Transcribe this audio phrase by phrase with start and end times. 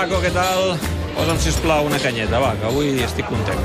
[0.00, 0.78] Paco, què tal?
[1.12, 3.58] Posa'm, sisplau, una canyeta, va, que avui estic content.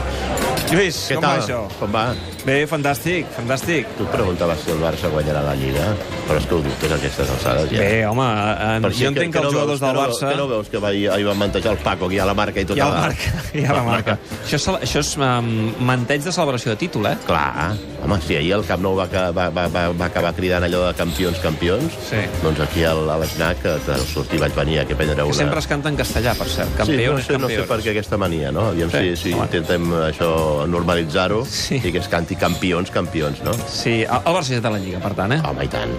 [0.67, 1.29] Lluís, Què com tal?
[1.29, 1.59] va això?
[1.79, 2.01] Com va?
[2.45, 3.87] Bé, fantàstic, fantàstic.
[3.97, 5.87] Tu et preguntaves si el Barça guanyarà la Lliga,
[6.27, 7.79] però és que ho dubtes a aquestes alçades, ja.
[7.81, 8.27] Bé, home,
[8.67, 10.29] en, si jo entenc que, no els jugadors veus, del que no, Barça...
[10.29, 12.67] Que no veus que va, ahir va mantejar el Paco aquí a la marca i
[12.69, 12.77] tot.
[12.77, 14.17] Hi ha la marca, hi ha la marca.
[14.43, 15.49] Això és, això és um,
[15.89, 17.15] manteig de celebració de títol, eh?
[17.25, 17.71] Clar,
[18.05, 20.93] home, si ahir el Camp Nou va, va, va, va, va acabar cridant allò de
[21.01, 22.21] campions, campions, Sí.
[22.45, 25.39] doncs aquí al- a l'Snac, que, que sortir vaig venir a prendre Que una...
[25.41, 26.69] sempre es canta en castellà, per cert.
[26.69, 28.69] Sí, Campeones, no sé, no sé per què aquesta mania, no?
[28.69, 29.49] Aviam Sí, si, si home.
[29.49, 30.31] intentem això
[30.69, 31.81] normalitzar-ho Sí.
[31.81, 33.53] i que es canti campions, campions, no?
[33.69, 35.41] Sí, el Barça ja té la Lliga, per tant, eh?
[35.45, 35.91] Home, i tant.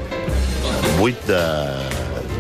[1.01, 1.43] 8 de,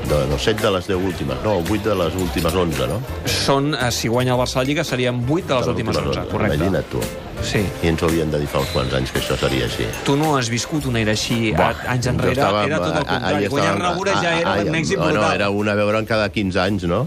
[0.09, 0.18] de...
[0.30, 2.98] No, 7 de les 10 últimes, no, 8 de les últimes 11, no?
[3.28, 6.56] Són, eh, si guanya el Barça la Lliga, serien 8 de les últimes 11, correcte.
[6.56, 7.01] Imagina't tu.
[7.46, 7.60] Sí.
[7.84, 9.84] I ens ho havien de dir fa uns quants anys que això seria així.
[10.06, 12.96] Tu no has viscut una era així Buah, a- anys jo enrere, estava- era tot
[12.96, 13.48] el contrari.
[13.52, 15.20] Guanyar Rabura ja era un èxit brutal.
[15.20, 17.06] No, era una a veure en cada 15 anys, no?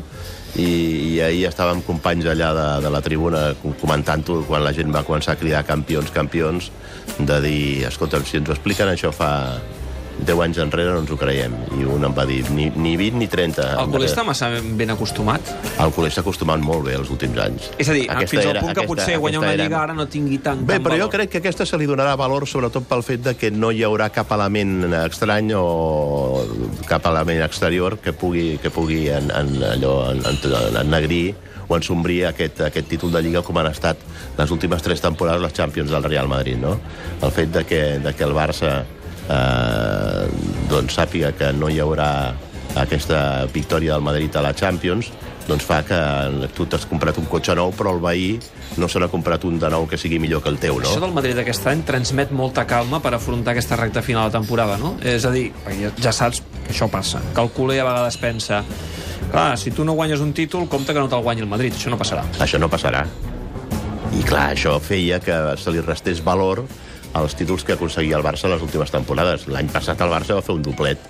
[0.58, 0.70] I,
[1.14, 3.44] i ahir estàvem companys allà de, de la tribuna
[3.82, 6.72] comentant-ho quan la gent va començar a cridar campions, campions,
[7.20, 9.32] de dir, escolta'm, si ens ho expliquen això fa
[10.26, 11.54] 10 anys enrere no ens ho creiem.
[11.80, 13.68] I un em va dir, ni, ni 20 ni 30.
[13.84, 15.42] El culer està massa ben acostumat.
[15.80, 17.70] El culer s'ha acostumat molt bé els últims anys.
[17.78, 19.82] És a dir, Aquesta fins al era- punt que aquesta- potser guanyar una era- Lliga
[19.84, 21.12] ara no tingui tant, Bé, tant però jo valor.
[21.16, 24.10] crec que aquesta se li donarà valor sobretot pel fet de que no hi haurà
[24.12, 26.46] cap element estrany o
[26.86, 31.36] cap element exterior que pugui, que pugui en, en, allò, en, en, ennegrir
[31.70, 33.98] o ensombrir aquest, aquest títol de Lliga com han estat
[34.38, 36.80] les últimes tres temporades les Champions del Real Madrid, no?
[37.22, 38.84] El fet de que, de que el Barça
[39.30, 39.99] eh,
[40.70, 42.10] doncs sàpiga que no hi haurà
[42.78, 45.10] aquesta victòria del Madrid a la Champions
[45.50, 46.00] doncs fa que
[46.54, 48.36] tu t'has comprat un cotxe nou però el veí
[48.78, 50.86] no se n'ha comprat un de nou que sigui millor que el teu, no?
[50.86, 54.78] Això del Madrid aquest any transmet molta calma per afrontar aquesta recta final de temporada,
[54.78, 54.94] no?
[55.02, 55.50] És a dir,
[55.82, 58.62] ja, ja saps que això passa, que el culer a vegades pensa
[59.32, 61.92] clar, si tu no guanyes un títol, compte que no te'l guanyi el Madrid, això
[61.94, 62.24] no passarà.
[62.42, 63.06] Això no passarà.
[64.18, 66.64] I clar, això feia que se li restés valor
[67.14, 69.48] als títols que aconseguia el Barça les últimes temporades.
[69.50, 71.02] L'any passat el Barça va fer un doblet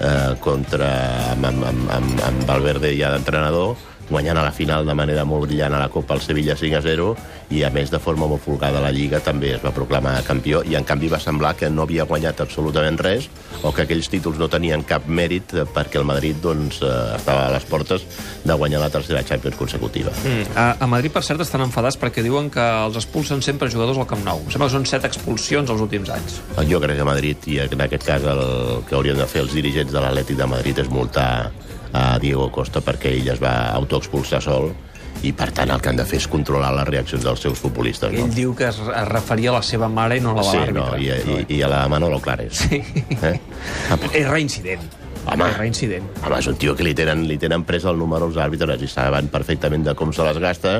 [0.00, 0.90] eh, contra,
[1.32, 3.76] amb, amb, amb, amb Valverde ja d'entrenador,
[4.10, 6.82] guanyant a la final de manera molt brillant a la Copa el Sevilla 5 a
[6.84, 7.08] 0
[7.54, 10.62] i a més de forma molt folgada a la Lliga també es va proclamar campió
[10.64, 13.28] i en canvi va semblar que no havia guanyat absolutament res
[13.62, 17.46] o que aquells títols no tenien cap mèrit eh, perquè el Madrid doncs, eh, estava
[17.48, 18.04] a les portes
[18.44, 20.12] de guanyar la tercera Champions consecutiva.
[20.24, 20.56] Mm.
[20.56, 24.08] A, a Madrid, per cert, estan enfadats perquè diuen que els expulsen sempre jugadors al
[24.10, 24.42] Camp Nou.
[24.44, 26.40] Em sembla que són set expulsions els últims anys.
[26.68, 28.44] Jo crec que Madrid, i en aquest cas el
[28.88, 31.30] que haurien de fer els dirigents de l'Atlètic de Madrid és multar
[31.94, 34.72] a Diego Costa perquè ell es va autoexpulsar sol
[35.24, 38.12] i per tant el que han de fer és controlar les reaccions dels seus futbolistes.
[38.12, 38.34] Ell No?
[38.34, 40.58] diu que es, es referia a la seva mare i no a la de Sí,
[40.58, 40.74] l'àrbitre.
[40.82, 42.58] no, i, i, i a la Manolo Clares.
[42.66, 42.82] Sí.
[43.22, 43.38] Eh?
[44.12, 44.82] És reincident.
[45.24, 45.48] Home.
[45.56, 46.06] Reincident.
[46.22, 48.90] Home, és un tio que li tenen, li tenen pres el número als àrbitres i
[48.90, 50.78] saben perfectament de com se les gasta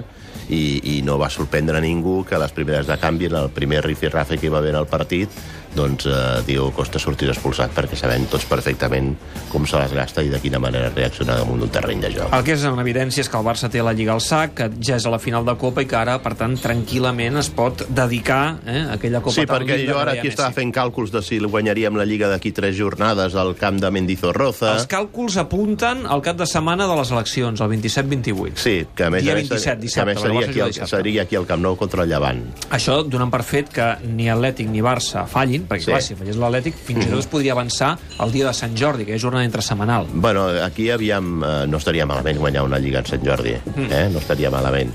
[0.49, 3.51] i, i no va sorprendre a ningú que a les primeres de canvi, en el
[3.55, 5.33] primer rifirrafe que hi va haver el partit,
[5.75, 9.13] doncs eh, Diego Costa sortís expulsat perquè sabem tots perfectament
[9.51, 12.35] com se les gasta i de quina manera reacciona damunt d'un terreny de joc.
[12.37, 14.69] El que és en evidència és que el Barça té la Lliga al sac, que
[14.79, 17.85] ja és a la final de Copa i que ara, per tant, tranquil·lament es pot
[17.89, 21.25] dedicar eh, a aquella Copa Sí, tan perquè jo ara aquí estava fent càlculs de
[21.27, 23.91] si guanyaríem la Lliga d'aquí tres jornades al camp de
[24.35, 24.73] Mendizorroza.
[24.75, 28.57] Els càlculs apunten al cap de setmana de les eleccions, el 27-28.
[28.59, 30.61] Sí, que a més, Dia a més, 27, que dissabte, a més el seria, aquí
[30.73, 30.91] dissabte.
[30.97, 32.43] seria aquí al Camp Nou contra el Llevant.
[32.71, 35.91] Això donant per fet que ni Atlètic ni Barça fallin, perquè Sí.
[35.93, 39.05] clar, si fallés l'Atlètic, fins i tot es podria avançar el dia de Sant Jordi,
[39.05, 40.07] que és jornada entre setmanal.
[40.13, 43.93] Bueno, aquí aviam, eh, no estaria malament guanyar una Lliga en Sant Jordi, Mm.
[43.93, 44.09] eh?
[44.11, 44.91] no estaria malament.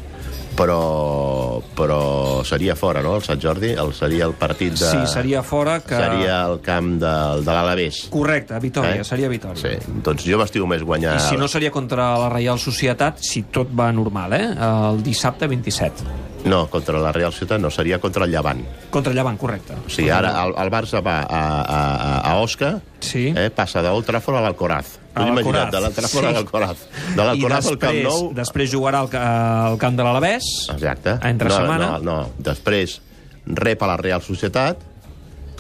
[0.59, 3.72] Però, però seria fora, no?, el Sant Jordi?
[3.80, 4.90] El, seria el partit de...
[4.92, 5.96] Sí, seria fora que...
[5.96, 7.14] Seria el camp de,
[7.46, 8.02] de l'Alavés.
[8.12, 9.08] Correcte, Vitòria, Eh?
[9.08, 9.62] seria Vitòria.
[9.62, 11.16] Sí, doncs jo m'estimo més guanyar...
[11.16, 14.46] I si no seria contra la Reial Societat, si tot va normal, eh?
[14.69, 16.28] El dissabte 27.
[16.50, 18.62] No, contra la Real Ciutat no, seria contra el Llevant.
[18.92, 19.75] Contra Llevant, correcte.
[19.86, 23.30] O sigui, ara el, el Barça va a, a, a, a Osca, Sí.
[23.36, 24.98] eh, passa d'Old Trafford a l'Alcoraz.
[25.19, 26.24] A T'ho imagina't, de l'Alcoraz sí.
[26.24, 26.83] a l'Alcoraz.
[27.10, 28.30] De I l'Alcoraz al Camp Nou...
[28.38, 30.50] després jugarà al, al camp de l'Alavés.
[30.71, 31.18] Exacte.
[31.27, 31.92] Entre no, setmana.
[31.98, 33.00] No, no, després
[33.60, 34.86] rep a la Real Societat,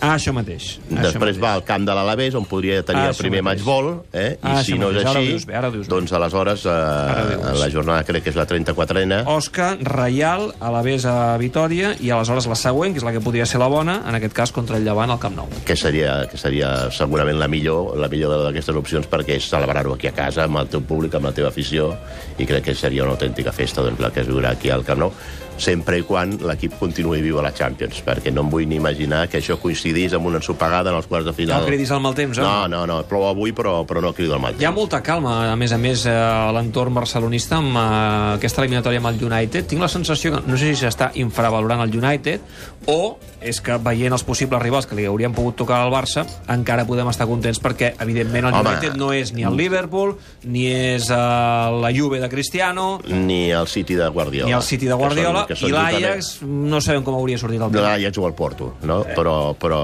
[0.01, 0.79] Ah, això mateix.
[0.89, 1.39] Això després mateix.
[1.43, 3.65] va al camp de l'Alavés, on podria tenir Ah, el això primer mateix.
[3.65, 4.37] matchball, eh?
[4.37, 5.05] i Ah, si això no és mateix.
[5.09, 5.95] Ara així, dius bé, ara dius bé.
[5.95, 7.59] doncs aleshores Ara ho eh, dius.
[7.59, 9.23] la jornada crec que és la 34ena.
[9.27, 13.59] Osca, Reial, Alavés a Vitòria i aleshores la següent, que és la que podria ser
[13.59, 15.47] la bona, en aquest cas contra el Llevant al Camp Nou.
[15.65, 20.07] que seria, que seria segurament la millor, la millor d'aquestes opcions perquè és celebrar-ho aquí
[20.07, 21.95] a casa, amb el teu públic, amb la teva afició,
[22.37, 24.99] i crec que seria una autèntica festa doncs, la que es viurà aquí al Camp
[24.99, 25.11] Nou,
[25.59, 29.27] sempre i quan l'equip continuï viu a la Champions, perquè no em vull ni imaginar
[29.27, 31.61] que això coincideixi coincidís amb una ensopegada en els quarts de final.
[31.61, 32.41] No cridis al mal temps, eh?
[32.41, 34.61] No, no, no, plou avui, però, però no crido al mal temps.
[34.61, 38.61] Hi ha molta calma, a més a més, eh, a l'entorn barcelonista amb eh, aquesta
[38.63, 39.67] eliminatòria amb el United.
[39.69, 42.41] Tinc la sensació que no sé si s'està infravalorant el United
[42.89, 46.83] o és que veient els possibles rivals que li haurien pogut tocar al Barça, encara
[46.87, 48.73] podem estar contents perquè, evidentment, el Home.
[48.75, 53.67] United no és ni el Liverpool, ni és eh, la Juve de Cristiano, Ni el
[53.67, 54.47] City de Guardiola.
[54.49, 57.37] ni el City de Guardiola, que són, i que són l'Ajax no sabem com hauria
[57.39, 57.85] sortit el tema.
[57.87, 59.01] l'Ajax o el Porto, no?
[59.05, 59.15] Eh.
[59.15, 59.78] Però, però,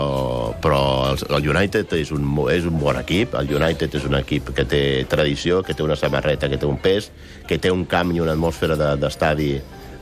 [0.62, 0.80] però
[1.12, 3.33] el, el United és un, és un bon equip.
[3.39, 6.77] El United és un equip que té tradició, que té una samarreta, que té un
[6.81, 7.12] pes,
[7.47, 9.51] que té un camp i una atmosfera de- d'estadi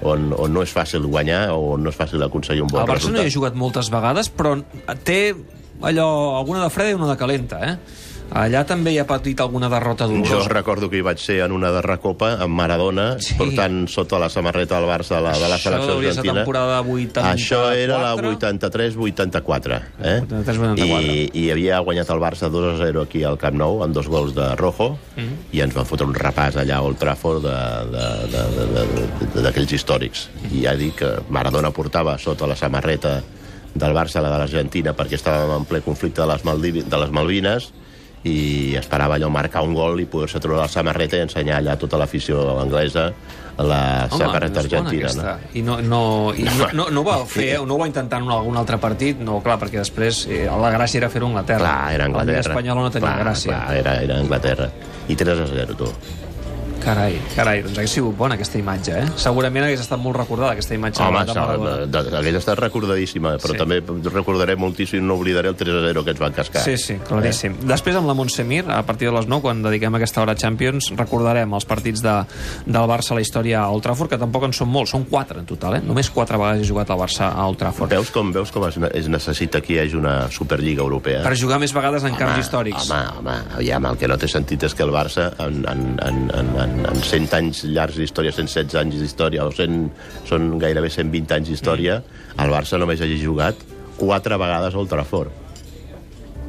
[0.03, 2.89] on, on no és fàcil guanyar o on no és fàcil aconseguir un bon El
[2.89, 3.33] Barça no hi ha resultat.
[3.37, 4.57] jugat moltes vegades, però
[5.07, 5.33] té
[5.81, 6.07] allò,
[6.39, 7.77] alguna de freda i una de calenta, eh?
[8.33, 10.49] Allà també hi ha patit alguna derrota Jo dolorosa.
[10.49, 13.35] recordo que hi vaig ser en una de Recopa amb Maradona, Sí.
[13.37, 16.33] portant sota la samarreta del Barça de la, de la Això selecció argentina.
[16.33, 17.31] temporada 84.
[17.31, 19.81] Això era la 83-84.
[20.01, 20.21] Eh?
[20.27, 21.01] 83-84.
[21.03, 24.07] I, I havia guanyat el Barça 2 a 0 aquí al Camp Nou, amb dos
[24.07, 25.37] gols de Rojo, Mhm.
[25.51, 27.43] i ens van fotre un repàs allà a Old Trafford
[29.35, 30.27] d'aquells històrics.
[30.51, 33.21] I ja dic que Maradona portava sota la samarreta
[33.73, 37.09] del Barça la de l'Argentina perquè estàvem en ple conflicte de les, Maldivi, de les
[37.11, 37.71] Malvines
[38.23, 41.79] i esperava allò marcar un gol i poder-se treure la samarreta i ensenyar allà a
[41.79, 43.09] tota l'afició anglesa
[43.57, 45.03] la Home, samarreta argentina.
[45.03, 45.23] aquesta.
[45.23, 45.49] No?
[45.53, 48.31] I no, no, i no, no, no ho va fer, no ho va intentar en
[48.31, 51.67] algun altre partit, no, clar, perquè després eh, la gràcia era fer-ho a Anglaterra.
[51.67, 52.39] Clar, era La Anglaterra.
[52.39, 53.51] Lliga Espanyola no tenia clar, gràcia.
[53.51, 54.69] Clar, era, era Anglaterra.
[55.07, 55.91] I 3 a 0, tu.
[56.83, 59.05] Carai, carai, doncs hagués sigut bona aquesta imatge, eh?
[59.23, 62.17] Segurament hagués estat molt recordada aquesta imatge Home, de Maradona.
[62.19, 63.57] hagués estat recordadíssima, però Sí.
[63.57, 63.79] també
[64.11, 66.61] recordaré moltíssim, no oblidaré el 3 a 0 que ens van cascar.
[66.61, 67.53] Sí, sí, claríssim.
[67.53, 67.65] Eh?
[67.71, 70.91] Després amb la Montsemir, a partir de les 9, quan dediquem aquesta hora a Champions,
[70.97, 72.25] recordarem els partits de,
[72.65, 75.39] del Barça a la història a Old Trafford, que tampoc en són molts, són 4
[75.39, 75.81] en total, eh?
[75.81, 77.89] Només 4 vegades he jugat al Barça a Old Trafford.
[77.89, 81.23] Veus com, veus com es, es necessita que hi hagi una Superliga Europea?
[81.23, 82.89] Per jugar més vegades en camps històrics.
[82.91, 86.29] Home, home, aviam, el que no té sentit és que el Barça, en, en, en,
[86.33, 89.91] en, en, en 100 anys llargs d'història, 116 anys d'història, o 100,
[90.29, 92.01] són gairebé 120 anys d'història,
[92.33, 92.41] Mm.
[92.43, 93.55] el Barça només hagi jugat
[93.97, 95.29] quatre vegades al Trafford.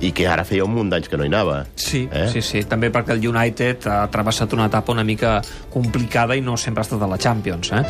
[0.00, 1.66] I que ara feia un munt d'anys que no hi anava.
[1.76, 2.26] Sí, Eh?
[2.32, 2.64] sí, sí.
[2.64, 5.40] També perquè el United ha travessat una etapa una mica
[5.72, 7.84] complicada i no sempre ha estat a la Champions, eh?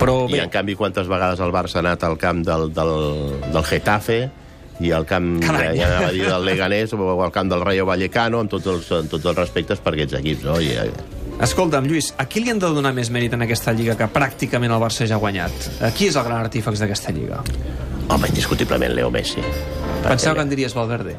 [0.00, 2.94] Però I bé, en canvi, quantes vegades el Barça ha anat al camp del, del,
[3.52, 4.30] del Getafe
[4.80, 5.76] i al camp Carai.
[5.78, 8.90] ja anava a dir del Leganés o al camp del Rayo Vallecano amb tots els,
[8.90, 10.58] amb tots els respectes per aquests equips no?
[10.58, 10.90] I, eh,
[11.40, 14.74] escolta'm, Lluís, a qui li han de donar més mèrit en aquesta lliga que pràcticament
[14.74, 15.70] el Barça ja ha guanyat?
[15.96, 17.40] Qui és el gran artífex d'aquesta lliga?
[18.12, 19.40] home, indiscutiblement Leo Messi
[20.02, 21.16] Pensava que en diries Valverde.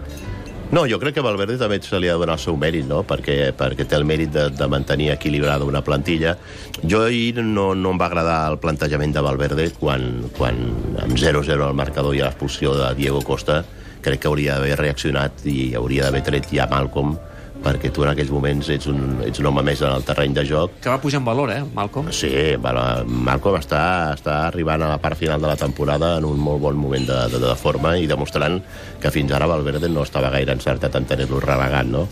[0.73, 3.03] No, jo crec que Valverde també se li ha de donar el seu mèrit, no?
[3.07, 6.33] perquè, perquè té el mèrit de, de mantenir equilibrada una plantilla.
[6.81, 10.59] Jo ahir no, no em va agradar el plantejament de Valverde quan, quan
[11.05, 13.61] amb 0-0 al marcador i a l'expulsió de Diego Costa
[14.03, 17.15] crec que hauria d'haver reaccionat i hauria d'haver tret ja Malcolm
[17.63, 20.43] perquè tu en aquells moments ets un, ets un home més en el terreny de
[20.47, 22.11] joc Que va pujar en valor, eh, Malcolm?
[22.11, 22.31] Sí,
[22.61, 23.83] bueno, Malcolm està,
[24.17, 27.19] està arribant a la part final de la temporada en un molt bon moment de,
[27.33, 28.59] de, de forma i demostrant
[29.01, 32.05] que fins ara Valverde no estava gaire encertat en tenir-lo relegant, no?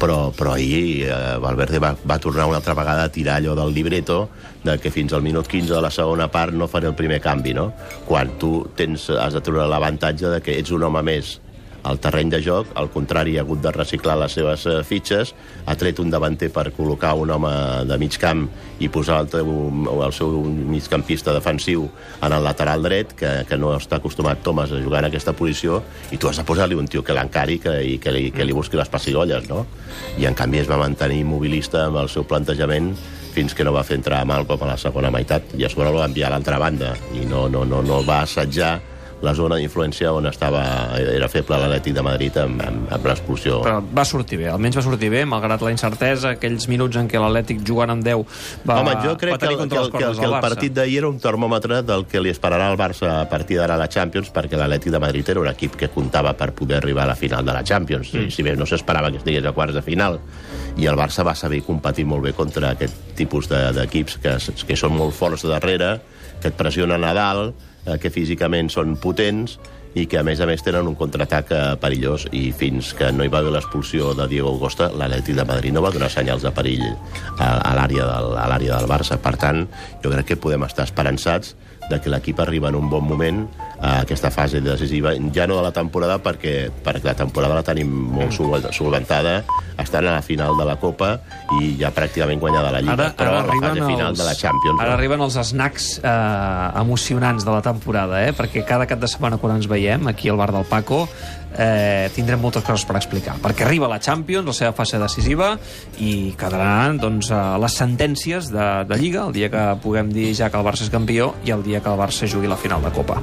[0.00, 3.72] Però, però ahir eh, Valverde va, va tornar una altra vegada a tirar allò del
[3.76, 4.28] libreto
[4.64, 7.54] de que fins al minut 15 de la segona part no faré el primer canvi,
[7.54, 7.70] no?
[8.08, 11.38] Quan tu tens, has de treure l'avantatge de que ets un home més
[11.84, 15.34] al terreny de joc, al contrari, ha hagut de reciclar les seves eh, fitxes,
[15.66, 17.52] ha tret un davanter per col·locar un home
[17.88, 18.46] de mig camp
[18.80, 19.50] i posar el, teu,
[20.04, 21.86] el seu migcampista defensiu
[22.24, 25.82] en el lateral dret, que, que no està acostumat Thomas a jugar en aquesta posició,
[26.10, 28.56] i tu has de posar-li un tio que l'encari que, i que li, que li
[28.56, 29.66] busqui les pessigolles, no?
[30.18, 32.94] I en canvi es va mantenir immobilista amb el seu plantejament
[33.34, 35.98] fins que no va fer entrar Malcolm a la segona meitat i a sobre el
[35.98, 38.76] va enviar a l'altra banda i no, no, no, no va assetjar
[39.24, 40.62] la zona d'influència on estava,
[41.00, 43.60] era feble l'Atlètic de Madrid amb, amb, amb l'expulsió.
[43.64, 47.20] Però va sortir bé, almenys va sortir bé, malgrat la incertesa, aquells minuts en què
[47.20, 48.24] l'Atlètic jugant amb 10
[48.68, 51.00] va, Home, jo crec va que tenir que, el, que, cordes que el partit d'ahir
[51.02, 54.30] era un termòmetre del que li esperarà al Barça a partir d'ara a la Champions,
[54.34, 57.44] perquè l'Atlètic de Madrid era un equip que comptava per poder arribar a la final
[57.44, 58.30] de la Champions, mm.
[58.34, 60.20] si bé no s'esperava que estigués a quarts de final.
[60.76, 64.34] I el Barça va saber competir molt bé contra aquest tipus de- d'equips que,
[64.66, 66.00] que són molt forts darrere,
[66.40, 67.54] que et pressionen a dalt,
[67.86, 69.58] eh, que físicament són potents,
[69.94, 72.26] i que a més a més tenen un contraatac eh, perillós.
[72.34, 75.84] I fins que no hi va haver l'expulsió de Diego Costa l'Atlètic de Madrid no
[75.84, 79.20] va donar senyals de perill a, a l'àrea del, del Barça.
[79.22, 79.64] Per tant
[80.02, 81.54] jo crec que podem estar esperançats
[81.90, 83.42] de que l'equip arriba en un bon moment
[83.84, 87.90] a aquesta fase decisiva, ja no de la temporada perquè, perquè la temporada la tenim
[88.14, 89.42] molt sol- solventada,
[89.76, 91.18] estan a la final de la Copa
[91.60, 94.80] i ja pràcticament guanyada la Lliga, però a la fase final de la Champions.
[94.80, 94.96] Ara no?
[94.96, 98.32] arriben els snacks eh, emocionants de la temporada, eh?
[98.32, 101.04] perquè cada cap de setmana quan ens veiem aquí al bar del Paco
[101.58, 103.36] eh, tindrem moltes coses per explicar.
[103.42, 105.54] Perquè arriba la Champions, la seva fase decisiva,
[106.02, 110.50] i quedaran doncs, eh, les sentències de, de Lliga, el dia que puguem dir ja
[110.50, 112.90] que el Barça és campió i el dia que el Barça jugui la final de
[112.94, 113.20] Copa.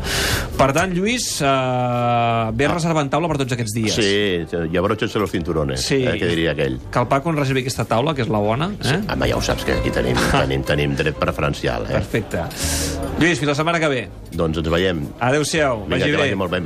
[0.58, 3.96] Per tant, Lluís, eh, ve reservant taula per tots aquests dies.
[3.96, 6.04] Sí, i abrochos los cinturones, Sí.
[6.06, 6.80] eh, que diria aquell.
[6.92, 8.72] Que el Paco ens reservi aquesta taula, que és la bona.
[8.84, 9.02] Eh?
[9.12, 11.86] Home, ja ho saps, que aquí tenim, tenim, tenim dret preferencial.
[11.90, 11.94] Eh?
[12.00, 12.44] Perfecte.
[13.20, 14.02] Lluís, fins la setmana que ve.
[14.32, 15.02] Doncs ens veiem.
[15.20, 15.86] Adéu-siau.
[15.88, 16.62] Vinga, que vagi molt bé.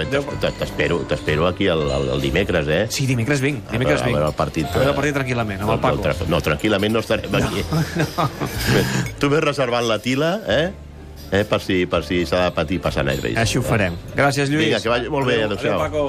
[0.59, 2.85] T'espero t'espero aquí el, el, el dimecres, eh?
[2.93, 3.65] Sí, dimecres vinc.
[3.71, 4.17] Dimecres veure- a vinc.
[4.19, 6.03] veure el partit, A veure el partit tranquil·lament, amb el No, Paco.
[6.05, 7.63] tra- no, tranquil·lament no estarem aquí.
[8.15, 8.29] No.
[9.19, 10.65] Tu ves reservant la tila, eh?
[11.31, 11.43] eh?
[11.49, 13.35] Per si, per si s'ha de patir passar nervis.
[13.41, 13.95] Així ho farem.
[14.15, 14.67] Gràcies, Lluís.
[14.67, 15.39] Vinga, que vagi molt bé.
[15.41, 15.79] Adéu, Adéu-siau.
[15.79, 16.05] Adéu, Paco.